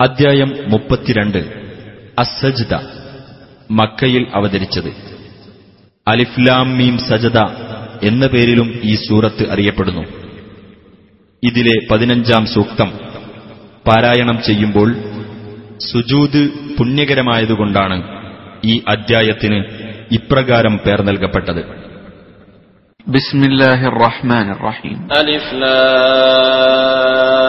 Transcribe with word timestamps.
അധ്യായം 0.00 0.52
മുപ്പത്തിരണ്ട്. 0.68 1.44
അസജ്ദ 2.18 2.76
മക്കയിൽ 3.70 4.26
അവതരിച്ചത്. 4.34 4.92
അലിഫ്ലാം 6.08 6.78
മീം 6.78 6.98
സജദ 6.98 7.44
എന്ന 8.02 8.26
പേരിലും 8.26 8.80
ഈ 8.84 8.94
സൂറത്ത് 8.94 9.50
അറിയപ്പെടുന്നു. 9.50 10.04
ഇതിലെ 11.42 11.86
പതിനഞ്ചാം 11.90 12.46
സൂക്തം 12.46 12.92
പാരായണം 13.86 14.42
ചെയ്യുമ്പോൾ 14.42 14.94
സുജൂദ് 15.78 16.50
പുണ്യകരമായതുകൊണ്ടാണ് 16.78 18.02
ഈ 18.64 18.82
അധ്യായത്തിന് 18.88 19.64
ഇപ്രകാരം 20.12 20.76
പേർ 20.76 21.02
നൽകപ്പെട്ടത്. 21.02 21.64
ബിസ്മില്ലാഹിർ 23.08 24.02
റഹ്മാൻ 24.02 24.48
റഹീം. 24.48 25.18
അലിഫ്ലാം 25.18 27.39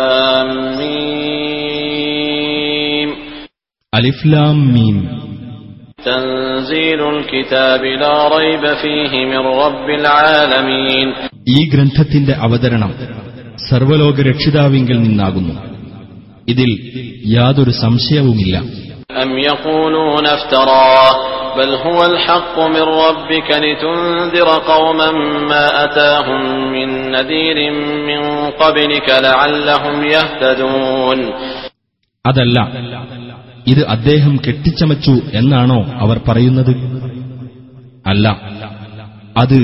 رب 9.60 9.88
العالمين 9.98 11.06
ഈ 11.48 11.58
ഗ്രന്ഥത്തിന്റെ 11.72 12.34
അവതരണം 12.46 12.92
സർവലോക 13.68 14.16
രക്ഷിതാവിങ്കിൽ 14.30 14.98
നിന്നാകുന്നു 15.06 15.54
ഇതിൽ 16.48 16.70
യാതൊരു 17.36 17.72
സംശയവുമില്ല 17.84 18.56
أم 19.16 19.30
يقولون 19.46 20.24
افتراه 20.28 21.14
بل 21.56 21.70
هو 21.76 21.98
الحق 22.04 22.56
من 22.66 22.86
ربك 23.04 23.48
لتنذر 23.64 24.48
قوما 24.66 25.10
ما 25.50 25.64
أتاهم 25.84 26.42
من 26.72 26.88
نذير 27.10 27.58
من 28.08 28.20
قبلك 28.62 29.08
لعلهم 29.20 29.96
يهتدون 30.06 31.18
അതല്ല 32.24 32.56
ഇത് 33.66 33.82
അദ്ദേഹം 33.94 34.34
കെട്ടിച്ചമച്ചു 34.46 35.14
എന്നാണോ 35.32 35.78
അവർ 36.04 36.18
പറയുന്നത് 36.28 36.72
അല്ല 38.10 38.26
അത് 39.36 39.56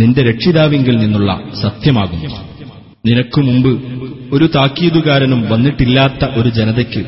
നിന്റെ 0.00 0.22
രക്ഷിതാവിങ്കിൽ 0.30 0.96
നിന്നുള്ള 0.98 1.32
സത്യമാകുന്നു 1.62 2.30
നിനക്കു 3.06 3.40
മുമ്പ് 3.40 3.72
ഒരു 4.32 4.46
താക്കീതുകാരനും 4.56 5.40
വന്നിട്ടില്ലാത്ത 5.52 6.24
ഒരു 6.40 6.50
ജനതയ്ക്ക് 6.58 7.02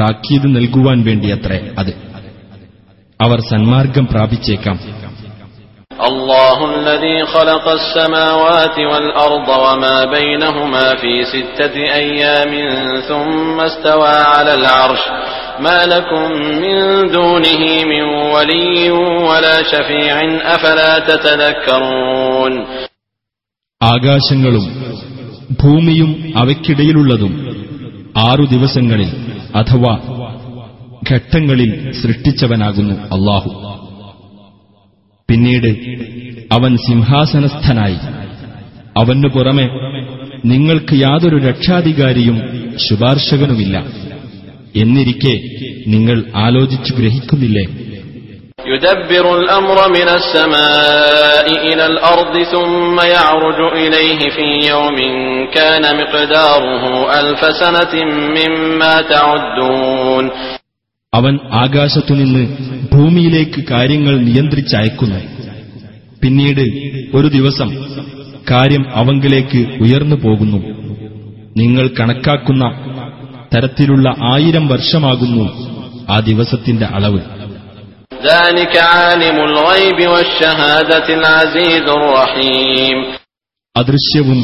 താക്കീത് 0.00 0.48
നൽകുവാൻ 0.56 0.98
വേണ്ടിയത്രേ 1.04 1.60
അത് 1.78 1.92
അവർ 3.20 3.40
സന്മാർഗം 3.52 4.06
പ്രാപിച്ചേക്കാം 4.12 4.78
الله 6.04 6.58
الذي 6.76 7.18
خلق 7.26 7.66
السماوات 7.70 8.76
والأرض 8.90 9.48
وما 9.64 10.04
بينهما 10.06 10.86
في 10.94 11.12
ستة 11.24 11.76
أيام 11.94 12.52
ثم 13.02 13.56
استوى 13.62 14.16
على 14.32 14.52
العرش 14.54 15.02
ما 15.60 15.86
لكم 15.86 16.26
من 16.62 16.76
دونه 17.10 17.60
من 17.84 18.02
ولي 18.34 18.90
ولا 19.22 19.56
شفيع 19.64 20.14
أفلا 20.46 20.92
تتذكرون 21.00 22.54
ആകാശങ്ങളും 23.80 24.64
ഭൂമിയും 25.62 26.10
അവയ്ക്കിടയിലുള്ളതും 26.36 27.32
ആറു 28.22 28.44
ദിവസങ്ങളിൽ 28.46 29.10
അഥവാ 29.54 29.92
ഘട്ടങ്ങളിൽ 31.10 31.70
സൃഷ്ടിച്ചവനാകുന്നു 32.00 32.94
അള്ളാഹു 33.16 33.50
പിന്നീട് 35.28 35.70
അവൻ 36.52 36.72
സിംഹാസനസ്ഥനായി 36.86 37.98
അവനു 38.96 39.28
പുറമെ 39.28 39.66
നിങ്ങൾക്ക് 40.44 40.94
യാതൊരു 41.00 41.38
രക്ഷാധികാരിയും 41.48 42.36
ശുപാർശകനുമില്ല 42.84 43.76
എന്നിരിക്കെ 44.74 45.34
നിങ്ങൾ 45.86 46.16
ആലോചിച്ചു 46.44 46.92
ഗ്രഹിക്കുന്നില്ലേ 46.94 47.66
يدبر 48.68 49.26
الأمر 49.40 49.78
من 49.90 50.08
السماء 50.10 51.46
إلى 51.68 51.84
الأرض 51.86 52.34
ثم 52.44 52.96
يعرج 53.08 53.58
إليه 53.76 54.20
في 54.30 54.46
يوم 54.70 54.98
كان 55.52 55.84
مقداره 55.96 56.82
ألف 57.20 57.40
سنة 57.54 57.92
مما 58.36 58.94
تعدون 59.12 60.24
അവൻ 61.12 61.34
ആകാശത്തുനിന്ന് 61.62 62.42
ഭൂമിയിലേക്ക് 62.92 63.60
കാര്യങ്ങൾ 63.72 64.14
നിയന്ത്രിച്ചയക്കുന്നു 64.20 65.20
പിന്നീട് 66.22 66.64
ഒരു 67.16 67.28
ദിവസം 67.28 67.68
കാര്യം 68.50 68.84
അവങ്കിലേക്ക് 68.94 69.60
ഉയർന്നു 69.84 70.16
പോകുന്നു 70.16 70.60
നിങ്ങൾ 71.56 71.86
കണക്കാക്കുന്ന 71.98 72.64
തരത്തിലുള്ള 73.52 74.06
ആയിരം 74.32 74.64
വർഷമാകുന്നു 74.72 75.46
ആ 76.08 76.16
ദിവസത്തിന്റെ 76.28 76.86
അളവ് 76.96 77.20
ذلك 78.34 78.74
عالم 78.92 79.36
الغيب 79.42 79.98
والشهادة 80.12 81.06
العزيز 81.10 81.86
الرحيم 81.90 82.96
അദൃശ്യവും 83.76 84.38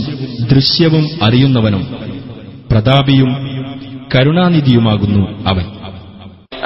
ദൃശ്യവും 0.51 1.05
അറിയുന്നവനും 1.23 1.83
പ്രതാപിയും 2.71 3.31
കരുണാനിധിയുമാകുന്നു 4.15 5.23
അവൻ 5.49 5.67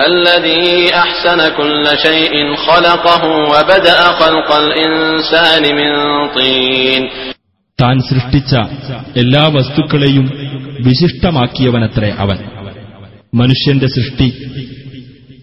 الذي 0.08 0.66
أحسن 0.94 1.40
كل 1.50 1.84
شيء 1.98 2.34
خلقه 2.58 3.22
وبدأ 3.52 4.00
خلق 4.12 4.48
الإنسان 4.56 5.62
من 5.72 5.92
طين 6.28 7.02
താൻ 7.81 7.99
സൃഷ്ടിച്ച 7.99 8.55
എല്ലാ 9.17 9.47
വസ്തുക്കളെയും 9.47 10.25
വിശിഷ്ടമാക്കിയവനത്രേ 10.81 12.15
അവൻ. 12.19 12.37
മനുഷ്യന്റെ 13.35 13.87
സൃഷ്ടി 13.87 14.29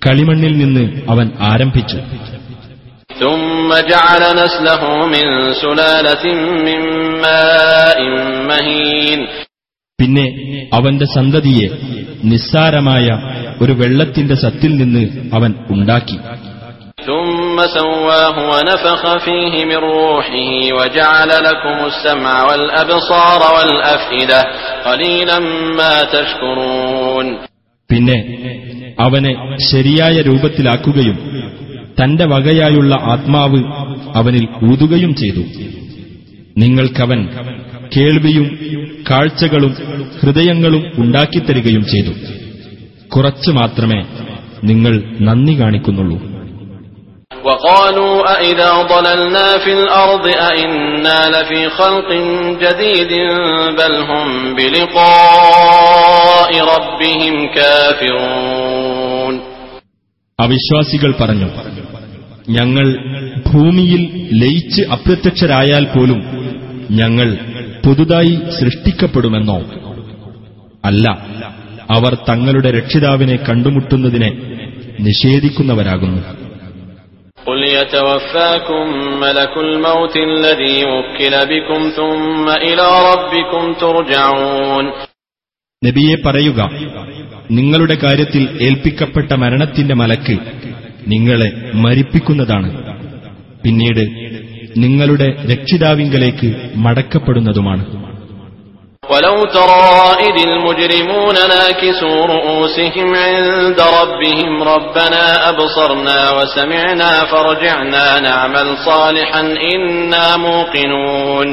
കളിമണ്ണിൽ 0.07 0.59
നിന്ന് 0.59 1.01
അവൻ 1.11 1.31
ആരംഭിച്ചു. 1.41 1.99
പിന്നെ 10.01 10.25
അവന്റെ 10.73 11.05
സന്തതിയെ 11.05 11.69
നിസ്സാരമായ 12.25 13.09
ഒരു 13.61 13.73
വെള്ളത്തിന്റെ 13.73 14.35
സത്തിൽ 14.35 14.77
നിന്ന് 14.77 15.31
അവൻ 15.35 15.55
ഉണ്ടാക്കി. 15.71 16.19
ثم 17.08 17.58
سواه 17.70 18.36
ونفخ 18.52 19.18
فيه 19.18 19.66
من 19.66 19.80
روحه 19.90 20.50
وجعل 20.74 21.30
لكم 21.44 21.78
السمع 21.86 22.36
والأبصار 22.44 23.42
والأفئدة 23.56 24.40
قليلا 24.86 25.40
ما 25.80 25.96
تشكرون 26.08 27.28
പിന്നെ 27.90 28.18
അവനെ 29.00 29.34
ശരിയായ 29.72 30.16
രൂപത്തിലാക്കുകയും 30.22 31.18
തന്റെ 31.98 32.26
വകയായുള്ള 32.26 32.94
ആത്മാവ് 33.14 33.60
അവനിൽ 34.16 34.46
ഊതുകയും 34.70 35.12
ചെയ്തു 35.14 35.44
നിങ്ങൾക്കവൻ 36.58 37.20
കേൾവിയും 37.92 38.48
കാഴ്ചകളും 39.10 39.74
ഹൃദയങ്ങളും 40.20 40.84
ഉണ്ടാക്കിത്തരികയും 40.98 41.84
ചെയ്തു 41.86 42.14
കുറച്ചു 43.12 43.52
മാത്രമേ 43.52 44.00
നിങ്ങൾ 44.64 44.94
നന്ദി 45.28 45.54
കാണിക്കുന്നുള്ളൂ 45.54 46.18
وقالوا 47.46 48.14
أئذا 48.34 48.72
ضللنا 48.86 49.58
في 49.58 49.74
الأرض 49.74 50.26
أئنا 50.44 51.20
لفي 51.32 51.70
خلق 51.72 52.10
جديد 52.62 53.12
بل 53.74 53.94
هم 54.04 54.28
بلقاء 54.56 56.52
ربهم 56.68 57.36
كافرون 57.56 59.36
അവിശ്വാസികൾ 60.40 61.12
പറഞ്ഞു 61.16 61.48
ഞങ്ങൾ 62.52 62.86
ഭൂമിയിൽ 63.50 64.02
ലയിച്ച് 64.42 64.82
അപ്രത്യക്ഷരായാൽ 64.96 65.86
പോലും 65.88 66.20
ഞങ്ങൾ 67.00 67.28
പുതുതായി 67.84 68.34
സൃഷ്ടിക്കപ്പെടുമെന്നോ 68.58 69.58
അല്ല 70.84 71.06
അവർ 71.90 72.14
തങ്ങളുടെ 72.30 72.70
രക്ഷിതാവിനെ 72.78 73.38
കണ്ടുമുട്ടുന്നതിനെ 73.48 74.32
നിഷേധിക്കുന്നവരാകുന്നു 75.08 76.22
قل 77.46 77.64
يتوفاكم 77.74 78.86
ملك 79.20 79.54
الموت 79.58 80.16
الذي 80.30 80.78
وكل 80.86 81.34
بكم 81.46 81.82
ثم 81.90 82.46
إلى 82.68 82.86
ربكم 83.10 83.64
ترجعون 83.76 84.86
നബിയെ 85.82 86.16
പറയുക 86.24 86.60
നിങ്ങളുടെ 87.52 87.96
കാര്യത്തിൽ 87.96 88.44
ഏൽപ്പിക്കപ്പെട്ട 88.62 89.32
മരണത്തിന്റെ 89.34 89.96
മലക്ക് 89.96 90.36
നിങ്ങളെ 91.08 91.50
മരിപ്പിക്കുന്നതാണ് 91.84 92.70
പിന്നീട് 93.64 94.04
നിങ്ങളുടെ 94.78 95.28
രക്ഷിതാവിങ്കലേക്ക് 95.52 96.50
മടക്കപ്പെടുന്നതുമാണ് 96.78 97.84
ولو 99.06 99.46
ترى 99.48 99.96
إذ 100.22 100.38
المجرمون 100.50 101.36
ناكسوا 101.50 102.20
رؤوسهم 102.28 103.10
عند 103.18 103.80
ربهم 104.00 104.52
ربنا 104.66 105.24
أبصرنا 105.50 106.20
وسمعنا 106.32 107.12
فرجعنا 107.26 108.06
نعمل 108.22 108.68
صالحا 108.88 109.42
إنا 109.66 110.26
موقنون 110.40 111.48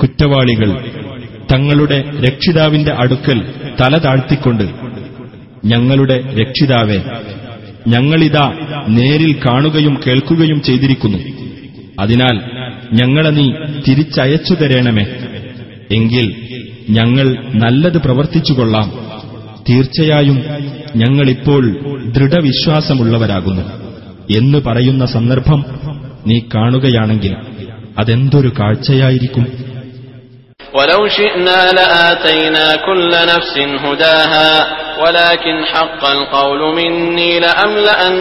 കുറ്റവാളികൾ 0.00 0.68
തങ്ങളുടെ 1.50 1.96
രക്ഷിതാവിന്റെ 2.26 2.92
അടുക്കൽ 3.02 3.38
തല 3.80 3.92
താഴ്ത്തിക്കൊണ്ട് 4.04 4.66
ഞങ്ങളുടെ 5.64 6.16
രക്ഷിതാവേ 6.40 6.98
ഞങ്ങളിതാ 7.86 8.46
നേരിൽ 8.96 9.32
കാണുകയും 9.44 9.94
കേൾക്കുകയും 10.04 10.58
ചെയ്തിരിക്കുന്നു 10.68 11.20
അതിനാൽ 12.00 12.36
ഞങ്ങളെ 12.98 13.30
നീ 13.38 13.46
തിരിച്ചയച്ചു 13.86 14.54
തരേണമേ 14.60 15.04
എങ്കിൽ 15.90 16.26
ഞങ്ങൾ 16.90 17.26
നല്ലത് 17.54 17.98
പ്രവർത്തിച്ചുകൊള്ളാം 17.98 18.88
തീർച്ചയായും 19.68 20.38
ഞങ്ങളിപ്പോൾ 20.96 21.64
ദൃഢവിശ്വാസമുള്ളവരാകുന്നു 22.16 23.64
എന്ന് 24.32 24.58
പറയുന്ന 24.58 25.04
സന്ദർഭം 25.06 25.60
നീ 26.26 26.38
കാണുകയാണെങ്കിൽ 26.54 27.34
അതെന്തൊരു 27.98 28.50
കാഴ്ചയായിരിക്കും 28.58 29.44
ولو 30.74 31.02
شئنا 31.10 31.60
لآتينا 31.72 32.66
كل 32.78 33.12
نفس 33.32 33.54
هداها 33.84 34.50
ولكن 34.98 35.56
حق 35.64 36.02
القول 36.08 36.60
مني 36.74 37.30
لأملأن 37.40 38.18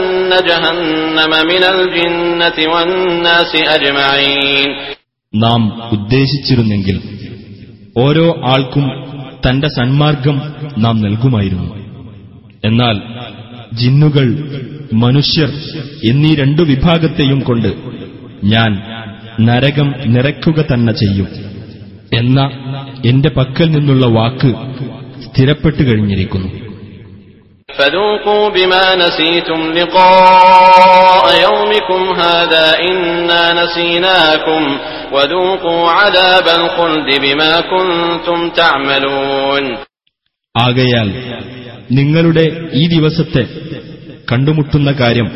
جهنم 0.50 1.32
من 1.44 1.64
الجنة 1.66 2.58
والناس 2.74 3.52
أجمعين 3.70 4.70
നാം 5.34 5.62
ഉദ്ദേശിച്ചിരുന്നെങ്കിൽ 5.92 6.98
ഓരോ 7.99 8.41
ആൾക്കും 8.45 8.91
തന്റെ 9.49 9.69
സന്മാർഗം 9.69 10.43
നാം 10.79 11.01
നൽകുമായിരുന്നു. 11.01 11.77
എന്നാൽ 12.65 13.01
ജിന്നുകൾ 13.77 14.51
മനുഷ്യർ 14.93 15.49
എന്നീ 16.05 16.35
രണ്ടു 16.35 16.63
വിഭാഗത്തെയും 16.63 17.41
കൊണ്ട് 17.41 17.75
ഞാൻ 18.45 18.83
നരകം 19.41 19.95
നിറയ്ക്കുക 20.07 20.65
തന്നെ 20.75 20.93
ചെയ്യും. 20.93 21.29
എന്ന 22.13 22.51
എന്റെ 23.05 23.29
പക്കൽ 23.29 23.71
നിന്നുള്ള 23.71 24.07
വാക്ക് 24.07 24.55
സ്ഥിരപ്പെട്ടു 25.23 25.83
കഴിഞ്ഞിരിക്കുന്നു. 25.83 26.64
فذوقوا 27.74 28.50
بما 28.50 28.96
نسيتم 28.96 29.60
لقاء 29.72 31.26
يومكم 31.42 32.02
هذا 32.20 32.66
إنا 32.82 33.44
نسيناكم 33.60 34.62
وذوقوا 35.14 35.84
عذاب 35.92 36.48
الخلد 36.60 37.10
بما 37.20 37.54
كنتم 37.64 38.40
تعملون 38.52 39.64
ആകയാൽ 40.56 41.10
നിങ്ങളുടെ 41.90 42.46
ഈ 42.74 42.84
ദിവസത്തെ 42.88 43.44
കണ്ടുമുട്ടുന്ന 44.28 44.90
കാര്യം 44.94 45.28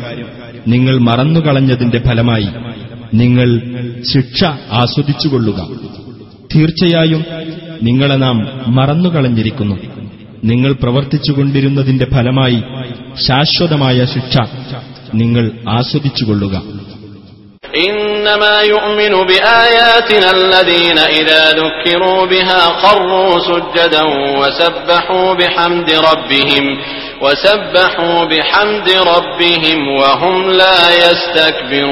നിങ്ങൾ 0.66 0.94
മറന്നുകളഞ്ഞതിന്റെ 1.00 1.98
ഫലമായി 1.98 2.48
നിങ്ങൾ 3.12 3.48
ശിക്ഷ 4.12 4.40
ആസ്വദിച്ചുകൊള്ളുക 4.82 5.58
തീർച്ചയായും 6.50 7.22
നിങ്ങളെ 7.82 8.16
നാം 8.16 8.36
മറന്നുകളഞ്ഞിരിക്കുന്നു 8.78 9.76
നിങ്ങൾ 10.42 10.72
പ്രവർത്തിച്ചുകൊണ്ടിരുന്നതിന്റെ 10.82 12.06
ഫലമായി 12.14 12.58
ശാശ്വതമായ 13.26 13.98
ശിക്ഷ 14.14 14.34
നിങ്ങൾ 15.14 15.44
ആസ്വദിച്ചുകൊള്ളുക 15.76 16.54
إنما 17.84 18.56
يؤمن 18.64 19.14
بآياتنا 19.24 20.28
الذين 20.32 20.98
إذا 21.20 21.42
ذكروا 21.54 22.20
بها 22.26 22.62
خروا 22.74 23.30
سجدا 23.40 24.04
وسبحوا 24.40 25.28
بحمد 25.34 25.90
ربهم 26.02 26.64
وسبحوا 27.22 28.18
بحمد 28.26 28.88
ربهم 29.12 29.78
وهم 29.98 30.36
لا 30.54 30.78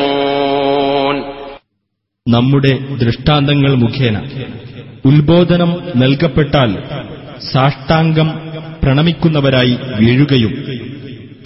يستكبرون 0.02 1.16
നമ്മുടെ 2.26 2.72
ദൃഷ്ടാന്തങ്ങൾ 3.00 3.72
മുഖേന 3.82 4.16
ഉത്ബോധനം 5.04 5.70
നൽകപ്പെട്ടാൽ 5.94 6.70
സാഷ്ടാംഗം 7.52 8.28
പ്രണമിക്കുന്നവരായി 8.82 9.74
വീഴുകയും 9.98 10.52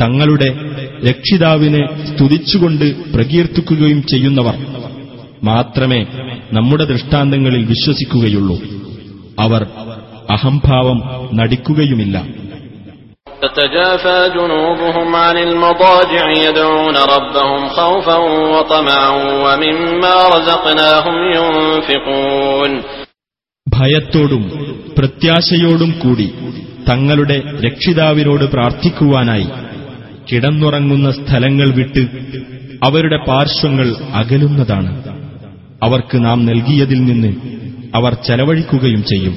തങ്ങളുടെ 0.00 0.48
രക്ഷിതാവിനെ 1.06 1.82
സ്തുതിച്ചുകൊണ്ട് 2.08 2.84
പ്രകീർത്തിക്കുകയും 3.14 4.00
ചെയ്യുന്നവർ 4.12 4.56
മാത്രമേ 5.44 6.00
നമ്മുടെ 6.52 6.84
ദൃഷ്ടാന്തങ്ങളിൽ 6.84 7.62
വിശ്വസിക്കുകയുള്ളൂ 7.66 8.58
അവർ 9.38 9.62
അഹംഭാവം 10.30 10.98
നടിക്കുകയുമില്ല 11.40 12.16
تتجافى 13.42 14.18
جنوبهم 14.30 15.08
عن 15.16 15.36
المضاجع 15.38 16.24
يدعون 16.38 16.96
ربهم 17.08 17.68
خوفا 17.70 18.16
وطمعا 18.52 19.10
ومما 19.44 20.16
رزقناهم 20.28 21.16
ينفقون 21.36 22.70
ഭയത്തോടും 23.66 24.42
പ്രത്യാശയോടും 25.00 25.92
കൂടി 25.98 26.26
തങ്ങളുടെ 26.88 27.36
രക്ഷിതാവിനോട് 27.66 28.44
പ്രാർത്ഥിക്കുവാനായി 28.54 29.48
കിടന്നുറങ്ങുന്ന 30.28 31.08
സ്ഥലങ്ങൾ 31.18 31.68
വിട്ട് 31.74 32.02
അവരുടെ 32.86 33.18
പാർശ്വങ്ങൾ 33.28 33.88
അകലുന്നതാണ് 34.20 34.90
അവർക്ക് 35.82 36.18
നാം 36.24 36.38
നൽകിയതിൽ 36.46 37.00
നിന്ന് 37.02 37.32
അവർ 37.94 38.12
ചെലവഴിക്കുകയും 38.26 39.04
ചെയ്യും 39.12 39.36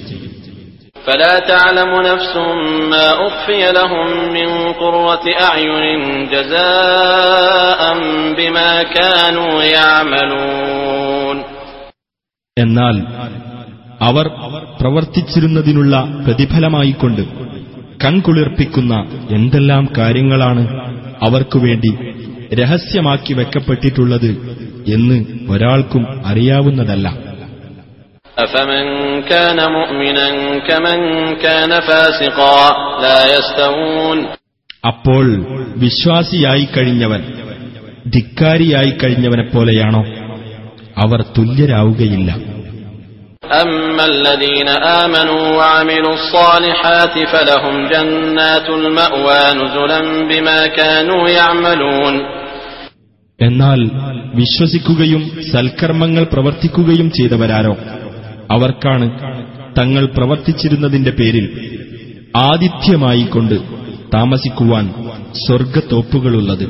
فلا 1.06 1.36
تعلم 1.48 1.92
نفس 2.04 2.34
ما 2.92 3.08
أخفي 3.22 3.62
لهم 3.72 4.08
من 4.30 4.50
قرة 4.76 5.26
أعين 5.42 6.02
جزاء 6.30 7.80
بما 8.38 8.72
كانوا 8.94 9.54
يعملون 9.72 11.38
എന്നാൽ 12.58 12.96
അവർ 14.04 14.26
പ്രവർത്തിച്ചിരുന്നതിനുള്ള 14.80 15.96
പ്രതിഫലമായിക്കൊണ്ട് 16.26 17.24
കൺകുളിർപ്പിക്കുന്ന 18.04 18.94
എന്തെല്ലാം 19.30 19.86
കാര്യങ്ങളാണ് 19.98 20.64
അവർക്കുവേണ്ടി 21.24 21.92
രഹസ്യമാക്കി 22.60 23.34
വെക്കപ്പെട്ടിട്ടുള്ളത് 23.34 24.32
എന്ന് 24.96 25.18
ഒരാൾക്കും 25.54 26.06
അറിയാവുന്നതല്ല 26.26 27.08
أفمن 28.38 28.86
كان 29.24 29.60
مؤمنا 29.72 30.28
كمن 30.62 31.00
كان 31.38 31.72
فاسقا 31.82 32.60
لا 33.02 33.20
يستوون 33.32 34.20
അപ്പോൾ 34.84 35.26
വിശ്വാസിയായി 35.78 36.66
കഴിഞ്ഞവൻ 36.76 37.22
ധിക്കാരിയായി 38.08 38.92
കഴിഞ്ഞവനെപ്പോലെയാണോ 39.02 40.02
അവർ 40.98 41.20
തുല്യരാവുകയില്ല 41.36 42.30
أما 43.56 44.06
الذين 44.08 44.70
آمنوا 45.04 45.44
وعملوا 45.58 46.14
الصالحات 46.14 47.16
فلهم 47.26 47.88
جنات 47.88 48.68
المأوى 48.72 49.44
نزلا 49.54 50.00
بما 50.30 50.60
كانوا 50.72 51.24
يعملون 51.32 52.16
എന്നാൽ 53.40 53.80
വിശ്വസിക്കുകയും 54.36 55.22
സൽക്കർമ്മങ്ങൾ 55.52 56.24
പ്രവർത്തിക്കുകയും 56.26 57.08
ചെയ്തവരാരോ 57.18 57.74
അവർക്കാണ് 58.50 59.08
തങ്ങൾ 59.78 60.04
പ്രവർത്തിച്ചിരുന്നതിന്റെ 60.16 61.12
പേരിൽ 61.20 61.46
ആതിഥ്യമായി 62.44 63.26
കൊണ്ട് 63.34 63.58
താമസിക്കുവാൻ 64.14 64.86
സ്വർഗത്തോപ്പുകളുള്ളത് 65.44 66.68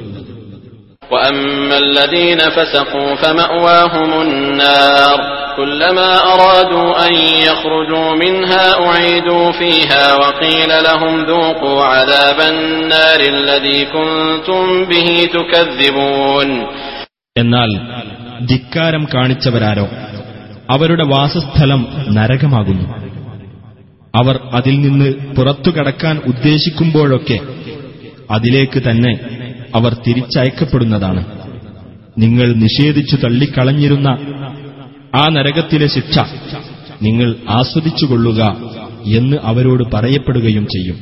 وأما 1.12 1.78
الذين 1.80 2.40
فسقوا 2.50 3.12
فمأواهم 3.16 4.12
النار 4.24 5.18
كلما 5.58 6.12
أرادوا 6.26 7.08
أن 7.08 7.14
يخرجوا 7.42 8.10
منها 8.16 8.66
أعيدوا 8.82 9.52
فيها 9.54 10.16
وقيل 10.16 10.72
لهم 10.84 11.14
ذوقوا 11.24 11.84
عذاب 11.86 12.40
النار 12.50 13.20
الذي 13.30 13.80
كنتم 13.88 14.64
به 14.86 15.08
تكذبون 15.30 16.50
എന്നാൽ 17.36 17.70
ധിക്കാരം 18.50 19.04
കാണിച്ചവരാരോ 19.14 19.86
അവരുടെ 20.70 21.06
വാസസ്ഥലം 21.08 21.82
നരകമാകുന്നു 22.16 22.86
അവർ 24.14 24.36
അതിൽ 24.54 24.76
നിന്ന് 24.82 25.08
പുറത്തു 25.36 25.70
കടക്കാൻ 25.72 26.16
ഉദ്ദേശിക്കുമ്പോഴൊക്കെ 26.32 27.38
അതിലേക്ക് 28.30 28.80
തന്നെ 28.82 29.14
അവർ 29.74 29.92
തിരിച്ചയക്കപ്പെടുന്നതാണ് 30.06 31.22
നിങ്ങൾ 32.18 32.48
നിഷേധിച്ചു 32.64 33.18
തള്ളിക്കളഞ്ഞിരുന്ന 33.18 34.10
ആ 35.15 35.29
നരകത്തിലെ 35.29 35.87
ശിക്ഷ 35.87 36.19
നിങ്ങൾ 37.03 37.35
ആസ്വദിച്ചുകൊള്ളുക 37.49 38.57
എന്ന് 39.07 39.37
അവരോട് 39.45 39.85
പറയപ്പെടുകയും 39.95 40.67
ചെയ്യും. 40.67 40.97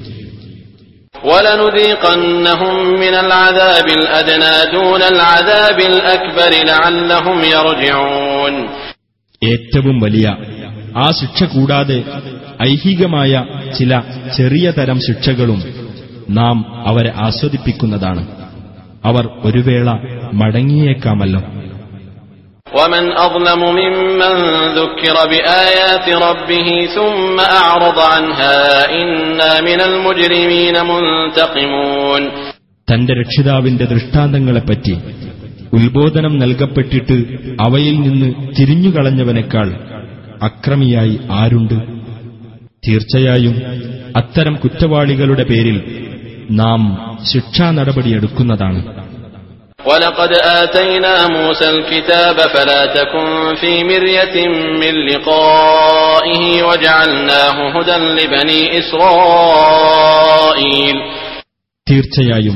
ഏറ്റവും 9.45 10.00
വലിയ 10.00 10.37
ആ 10.97 11.11
ശിക്ഷ 11.21 11.42
കൂടാതെ 11.42 12.02
ഐഹികമായ 12.62 13.45
ചില 13.78 14.02
ചെറിയ 14.37 14.71
തരം 14.71 15.00
ശിക്ഷകളും 15.00 15.62
നാം 16.31 16.88
അവരെ 16.88 17.12
ആസ്വദിപ്പിക്കുന്നതാണ്. 17.16 18.26
അവർ 19.04 19.28
ഒരു 19.45 19.59
വേള 19.59 19.90
മടങ്ങിയേക്കാമല്ലോ. 20.35 21.42
ومن 22.77 23.03
أظلم 23.17 23.62
ممن 23.74 24.34
ذكر 24.74 25.15
بآيات 25.27 26.08
ربه 26.22 26.67
ثم 26.88 27.38
أعرض 27.58 27.98
عنها 28.08 28.58
إنا 28.96 29.51
من 29.62 29.79
المجرمين 29.82 30.75
منتقمون 30.91 32.24
തന്റെ 32.88 33.13
രക്ഷിതാവിന്റെ 33.15 33.86
ദൃഷ്ടാന്തങ്ങളെപ്പറ്റി 33.86 34.94
ഉത്ബോധനം 35.77 36.34
നൽകപ്പെട്ടിട്ട് 36.38 37.17
അവയിൽ 37.65 37.96
നിന്ന് 38.01 38.29
തിരിഞ്ഞുകളഞ്ഞവനേക്കാൾ 38.58 39.67
അക്രമിയായി 40.41 41.15
ആരുണ്ട് 41.39 41.77
തീർച്ചയായും 42.84 43.56
അത്തരം 44.15 44.56
കുറ്റവാളികളുടെ 44.63 45.46
പേരിൽ 45.51 45.77
നാം 46.62 46.82
ശിക്ഷാ 47.32 47.67
നടപടിയെടുക്കുന്നതാണ് 47.72 48.82
ولقد 49.86 50.32
آتينا 50.62 51.27
موسى 51.29 51.70
الكتاب 51.70 52.38
فلا 52.48 52.86
تكن 52.88 53.27
في 53.56 53.84
مرية 53.84 54.36
من 54.82 54.94
لقائه 55.08 56.44
وجعلناه 56.63 57.58
هدى 57.75 57.96
لبني 58.17 58.62
إسرائيل 59.67 60.98
തീർച്ചയായും 61.88 62.56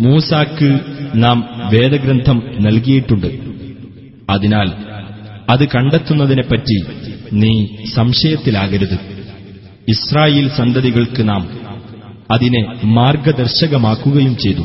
മൂസാക്ക് 0.00 0.68
നാം 1.14 1.38
വേദഗ്രന്ഥം 1.72 2.38
നൽകിയിട്ടുണ്ട് 2.60 3.30
അതിനാൽ 4.30 4.68
അത് 5.48 5.64
കണ്ടെത്തുന്നതിനെപ്പറ്റി 5.68 6.76
നീ 7.40 7.54
സംശയത്തിലാകരുത് 7.96 8.96
ഇസ്രായേൽ 9.88 10.46
സന്തതികൾക്ക് 10.50 11.22
നാം 11.28 11.42
അതിനെ 12.32 12.62
മാർഗദർശകമാക്കുകയും 12.98 14.34
ചെയ്തു 14.36 14.64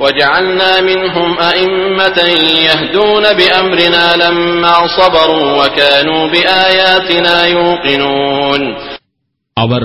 وجعلنا 0.00 0.72
منهم 0.82 1.28
أئمة 1.50 2.18
يهدون 2.62 3.24
بأمرنا 3.34 4.06
لما 4.16 4.74
صبروا 4.90 5.46
وكانوا 5.60 6.22
بآياتنا 6.28 7.34
يوقنون 7.48 8.62
അവർ 9.56 9.82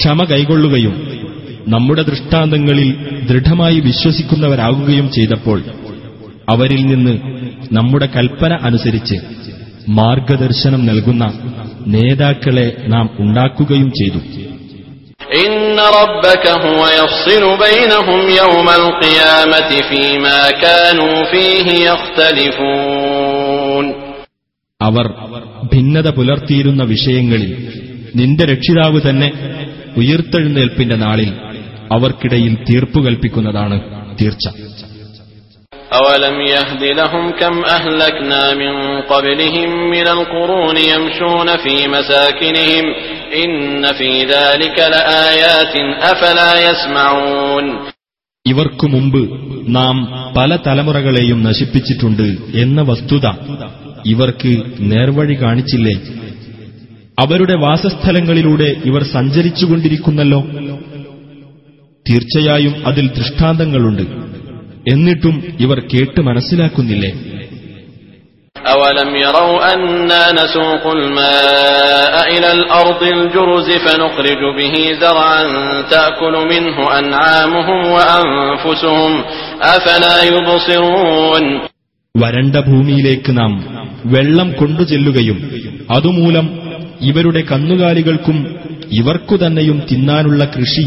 ക്ഷമ 0.00 0.18
കൈകൊള്ളുകയും 0.32 0.94
നമ്മുടെ 1.66 2.02
ദൃഷ്ടാന്തങ്ങളിൽ 2.02 2.88
ദൃഢമായി 3.28 3.78
വിശ്വസിക്കുന്നവരാകുകയും 3.86 5.06
ചെയ്തപ്പോൾ 5.16 5.58
അവരിൽ 6.48 6.82
നിന്ന് 6.86 7.14
നമ്മുടെ 7.76 8.06
കൽപ്പന 8.16 8.52
അനുസരിച്ച് 8.68 9.16
മാർഗദർശനം 9.98 10.82
നൽകുന്ന 10.88 11.24
നേതാക്കളെ 11.94 12.66
നാം 12.92 13.06
ഉണ്ടാക്കുകയും 13.24 13.88
ചെയ്തു 13.98 14.20
അവർ 24.81 25.07
ഭിന്നത 25.73 26.07
പുലർത്തിയിരുന്ന 26.09 26.83
വിഷയങ്ങളിൽ 26.83 27.69
നിന്റെ 28.15 28.45
രക്ഷിതാവ് 28.45 29.01
തന്നെ 29.09 29.31
ഉയർത്തെഴുന്നേൽപ്പിന്റെ 29.97 30.95
നാളിൽ 30.95 31.33
അവർക്കിടയിൽ 31.91 32.57
തീർപ്പു 32.69 32.99
കൽപ്പിക്കുന്നതാണ് 32.99 33.81
തീർച്ച. 34.21 34.47
أولم 36.00 36.40
يهد 36.48 36.82
لهم 36.92 37.30
كم 37.32 37.64
أهلكنا 37.66 38.54
من 38.54 38.72
قبلهم 39.02 39.90
من 39.90 40.06
القرون 40.08 40.76
يمشون 40.86 41.48
في 41.56 41.88
مساكنهم 41.88 42.84
إن 43.34 43.52
في 43.92 44.10
ذلك 44.26 44.76
لآيات 44.88 45.74
أفلا 46.04 46.50
يسمعون 46.60 47.66
ഇവർക്കു 48.46 48.86
മുമ്പ് 48.86 49.22
നാം 49.76 49.96
പല 50.36 50.50
തലമുറകളെയും 50.66 51.38
നശിപ്പിച്ചിട്ടുണ്ട് 51.46 52.26
എന്ന 52.56 52.80
വസ്തുത 52.90 53.26
ഇവർക്ക് 54.04 54.52
നേർവഴി 54.92 55.36
കാണിച്ചില്ലേ 55.40 55.94
അവരുടെ 57.18 57.56
വാസസ്ഥലങ്ങളിലൂടെ 57.64 58.68
ഇവർ 58.88 59.02
സഞ്ചരിച്ചുകൊണ്ടിരിക്കുന്നല്ലോ 59.14 60.40
തീർച്ചയായും 62.06 62.74
അതിൽ 62.90 63.06
ദൃഷ്ടാന്തങ്ങളുണ്ട് 63.18 64.04
എന്നിട്ടും 64.86 65.36
ഇവർ 65.64 65.80
കേട്ട് 65.92 66.20
മനസ്സിലാക്കുന്നില്ലേ 66.28 67.12
أولم 68.56 69.10
يروا 69.18 69.56
أنا 69.72 70.22
نسوق 70.32 70.84
الماء 70.90 72.14
إلى 72.28 72.48
الأرض 72.52 73.02
الجرز 73.16 73.68
فنخرج 73.84 74.42
به 74.58 74.74
زرعا 75.02 75.42
تأكل 75.90 76.34
منه 76.52 76.76
أنعامهم 77.00 77.80
وأنفسهم 77.94 79.12
أفلا 79.68 80.16
يبصرون 80.26 81.44
വരണ്ട 82.14 82.56
ഭൂമിയിലേക്ക് 82.66 83.32
നാം 83.32 83.52
വെള്ളം 84.06 84.48
കൊണ്ടുചെല്ലുകയും 84.52 85.38
അതുമൂലം 85.90 86.46
ഇവരുടെ 87.02 87.42
കന്നുകാലികൾക്കും 87.50 88.38
ഇവർക്കു 88.92 89.34
തന്നെയും 89.36 89.78
തിന്നാനുള്ള 89.88 90.42
കൃഷി 90.54 90.84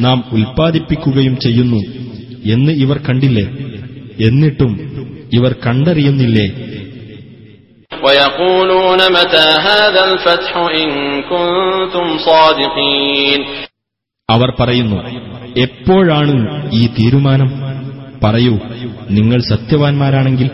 നാം 0.00 0.18
ഉൽപ്പാദിപ്പിക്കുകയും 0.34 1.34
ചെയ്യുന്നു 1.44 1.80
എന്ന് 2.50 2.72
ഇവർ 2.84 2.98
കണ്ടില്ലേ 3.06 3.46
എന്നിട്ടും 4.22 4.72
ഇവർ 5.32 5.52
കണ്ടറിയുന്നില്ലേ 5.64 6.48
ويقولون 7.92 9.00
متى 9.10 9.46
هذا 9.60 10.02
الفتح 10.04 10.52
إن 10.74 10.88
كنتم 11.24 12.06
صادقين 12.20 13.40
അവർ 14.28 14.48
പറയുന്നു 14.52 14.98
എപ്പോഴാണ് 15.56 16.34
ഈ 16.72 16.82
തീരുമാനം 16.96 17.50
പറയൂ 18.22 18.54
നിങ്ങൾ 19.10 19.40
സത്യവാൻമാരാണെങ്കിൽ 19.52 20.48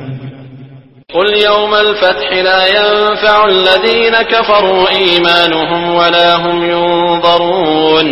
قل 1.11 1.29
يوم 1.45 1.73
الفتح 1.77 2.29
لا 2.43 2.61
ينفع 2.71 3.39
الذين 3.49 4.15
كفروا 4.25 4.83
إيمانهم 4.91 5.83
ولا 5.95 6.29
هم 6.37 6.57
ينظرون 6.73 8.07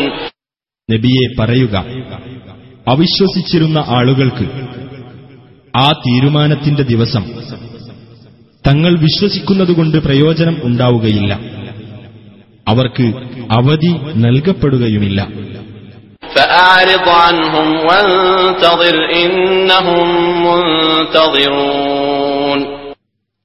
നബിയെ 0.89 1.27
പറയുക 1.39 1.75
അവിശ്വസിച്ചിരുന്ന 2.88 3.78
ആളുകൾക്ക് 3.88 4.46
ആ 5.78 5.92
തീരുമാനത്തിന്റെ 5.92 6.84
ദിവസം 6.84 7.24
തങ്ങൾ 8.68 9.00
വിശ്വസിക്കുന്നതുകൊണ്ട് 9.00 9.98
പ്രയോജനം 9.98 10.58
ഉണ്ടാവുകയില്ല. 10.64 11.40
അവർക്ക് 12.68 13.14
അവധി 13.52 13.96
നൽകപ്പെടുകയുമില്ല. 14.16 15.28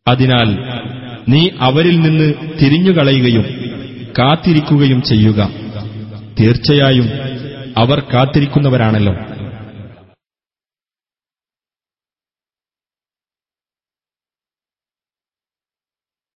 അതിനാൽ 0.09 0.59
നീ 1.29 1.49
അവരിൽ 1.61 2.01
നിന്ന് 2.01 2.35
തിരിഞ്ഞുകളയുകയും 2.63 3.45
കാത്തിരിക്കുകയും 4.19 5.03
ചെയ്യുക. 5.03 5.51
തീർച്ചയായും 6.41 7.11
അവർ 7.77 8.01
കാത്തിരിക്കുന്നവരാണല്ലോ. 8.01 9.15